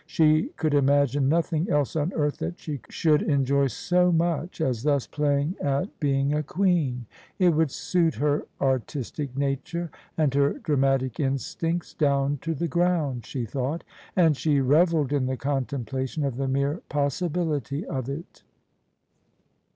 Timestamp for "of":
16.25-16.37, 17.85-18.09